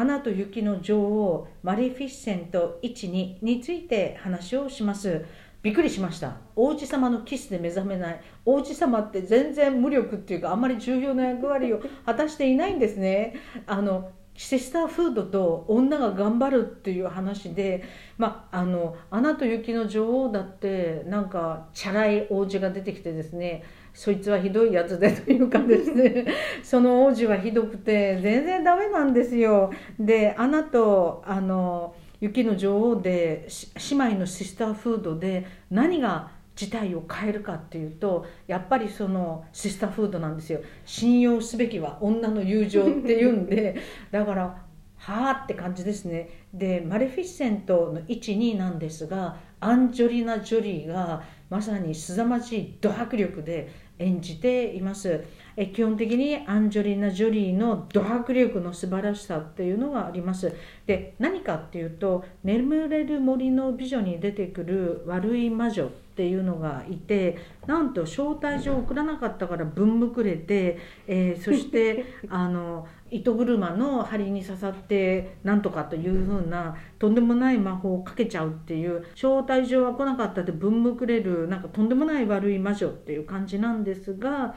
[0.00, 5.26] アナと雪の女王マリフィッセント12について話をします。
[5.62, 6.38] びっくりしました。
[6.56, 8.20] 王子様のキスで目覚めない。
[8.46, 13.34] 王子様って全然無力っていうかあんまり重要な役割を果たしていないんですね。
[13.66, 17.84] あのシスターフードと女が頑張るっていう話で、
[18.16, 23.64] まあ、あの「アナと雪の女王」だってなんかチャラい王子が出てきてですね
[23.94, 26.26] そいつはひどいやつでというかですね。
[26.62, 29.70] その王子はひどくて全然ダメなんですよ。
[29.98, 33.46] で「アナとあの雪の女王で」
[33.90, 40.60] 姉妹のシスターフードで何が事態を変えるかっていうとやっぱりそのシスターフードなんですよ。
[40.84, 43.76] 信用すべきは女の友情っていうんで。
[44.12, 44.69] だから
[45.00, 46.28] はあって感じですね。
[46.52, 55.24] でマレフィセントの12なんですがアンジョリーナ・ジョリーがまさにすざまじいド迫力で演じています。
[55.56, 60.54] え基本的にアンジョリーナ・ジョリーのド迫力の素晴らしさっていうのがあります。
[60.86, 65.90] で何かっていうと「眠れる森の美女」に出てくる悪い魔女
[66.20, 70.76] っていうのがいてなんと招待状を送らなかったからぶんむくれて、
[71.06, 84.54] えー、 そしてあの糸車の針に刺さってなんとかというふうなとんでもない魔法をかけちゃうっていう招待状は来なかったでぶんむくれるなんかとんでもない悪い魔女っていう感じなんですが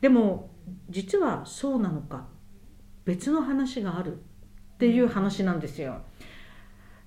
[0.00, 0.50] でも
[0.88, 2.28] 実はそうなのか
[3.04, 6.02] 別の話があるっていう話なんですよ。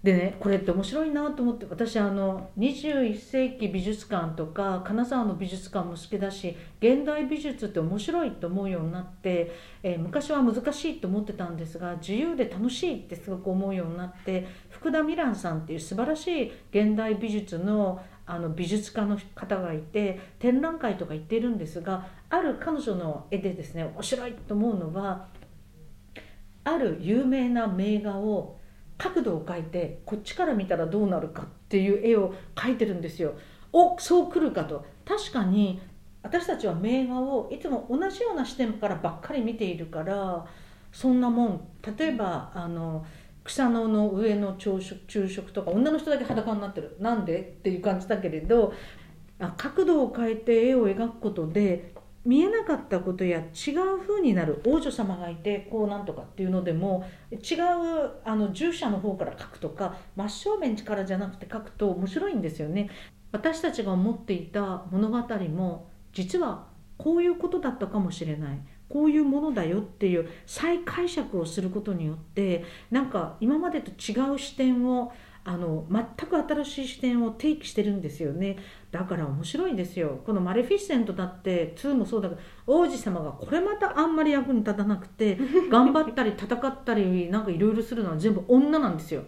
[0.06, 25.28] でねこれって面白いなと思って私あの21世紀美術館とか金沢の美術館も好きだし現代美術って面白いと思うようになって、えー、昔は難しいと思ってたんですが自由で楽しいってすごく思うようになって福田美蘭さんっていう素晴らしい現代美術のあの美術家の方がいて展覧会とか行っているんですがある彼女の絵でですね面白いと思うのは
[26.64, 28.58] ある有名な名画を
[28.98, 33.34] 角度を変えてこっちから見たらどうなるかっていう絵を描いてるんですよ。
[33.74, 34.86] おそう来るかと。
[35.06, 35.82] 確かに
[36.24, 40.46] 私たちは名画をいつも同じような視点からばっかり見ているから
[40.92, 41.68] そんなもん。
[41.98, 43.06] 例えばあの
[43.44, 46.96] 草野の上の朝食昼食とか女の人だけ裸になってる。
[47.00, 47.40] なんで？
[47.42, 48.74] っていう感じだけれど
[49.58, 51.94] 角度を変えて絵を描くことで
[52.26, 62.90] 見えなかったことや違う風になる王女様がいてこうなんとかっていうのでも違うあの従者の方から書くとか真正面からじゃなくて書くと面白いんですよね。
[63.32, 65.18] 私たちが思っていた物語
[65.50, 68.60] も実はこういうことだったかもしれない
[68.90, 75.12] こういうものだよっていう再解釈をすることによってなんか今までと違う視点を
[75.48, 78.58] あの全く新しい視点を提起してるんですよね。
[78.92, 80.20] だから面白いんですよ。
[80.26, 85.38] このマレフィセントだって2もそうだけど王子様がこれまたあんまり役に立たなくて
[85.70, 89.24] 頑張ったり戦ったりなんかいろいろするのは全部女なんですよ。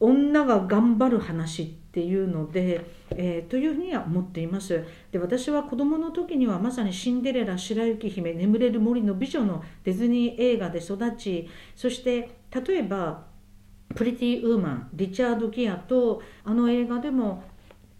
[0.00, 4.84] 女が頑張る話っていうので、えー、というふうには思っています。
[5.10, 12.30] で私は子供の時にはまさにシンデレラ白雪姫眠れる森の美女のディズニー映画で育ちそして
[12.66, 13.26] 例えば
[13.94, 17.42] プリティ・ウーマンリチャード・ギアとあの映画でも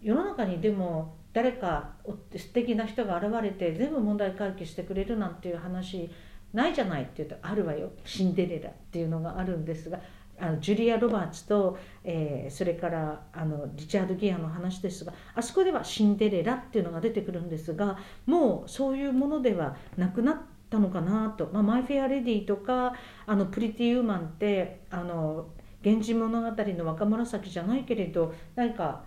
[0.01, 1.91] 世の中にでも誰か
[2.35, 6.09] 素敵な人が現れて全部問題解決してくれるなんていう話
[6.53, 7.91] ないじゃないって言うとあるわよ。
[8.05, 9.99] シンデレラっていうのがあるんですが
[10.39, 20.37] あのジュリア・ロバーツと、えー、それからあのリチャード・ギアの話ですがあそこではシンデレラっていうのが出てくるんですがもうそういうものではなくなっ
[20.69, 22.93] たのかなと、まあ、マイ・フェア・レディとか
[23.25, 25.47] あのプリティ・ウーマンってあの
[25.83, 29.03] 源氏物語の若紫じゃないけれど何か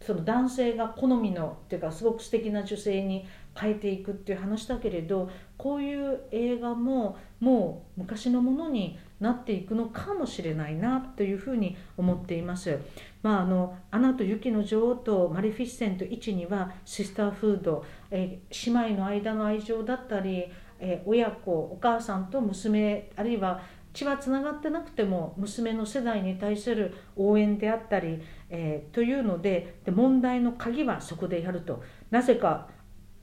[0.00, 3.26] その男性が好みのっていうかすごく素敵な女性に
[3.58, 12.78] 変えていくっていう話だけれどこういう映画ももう昔のものになっていくのかもしれないなというふうに思っています。
[13.22, 20.44] まあ、あのアナと雪の女王とマリフィッセント1にはシスターフード、えー、姉妹の間の愛情だったり、
[20.78, 23.62] えー、親子お母さんと娘あるいは
[23.94, 32.68] 血はつながってなくても娘の世代に対する応援であったり、えー、というのでで問題の鍵はそこでやるとなぜか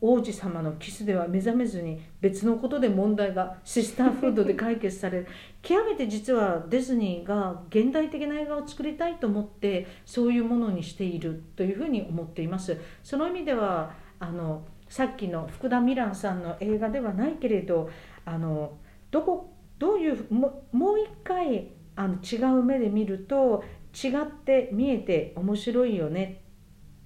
[0.01, 5.27] 王子様のキスでは目覚めずに別のことで問題がシスターフードで解決される
[5.61, 12.77] 極めて実はディズニーが現代的な映画を作りたいと思ってそういうものにしているというふうに思っています。
[13.03, 17.89] その意味ではあのさっきの福田美蘭さんの映画ではないけれど
[18.25, 18.77] あの
[19.11, 23.63] どこどういうももう一回あの違う目で見ると
[23.93, 26.41] 違って見えて面白いよね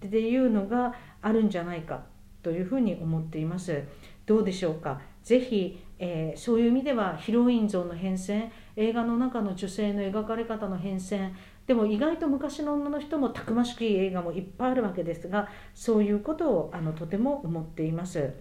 [0.05, 2.14] っていうのがあるんじゃないか。
[2.45, 3.81] というふうに思っています
[4.27, 5.01] どうでしょうか？
[5.23, 11.31] ぜひ、えー、そういう意味ではヒロイン像の変遷、映画の中の女性の描かれ方の変遷
[11.65, 18.33] でも意外と昔の女の人もたくましくいい映画もいっぱいあるわけですがそういうことをあのとても思っています。